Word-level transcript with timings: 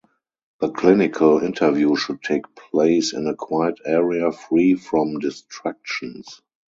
The 0.61 0.71
clinical 0.71 1.41
interview 1.43 1.95
should 1.95 2.23
take 2.23 2.55
place 2.55 3.13
in 3.13 3.27
a 3.27 3.35
quiet 3.35 3.77
area 3.85 4.31
free 4.31 4.73
from 4.73 5.19
distractions. 5.19 6.41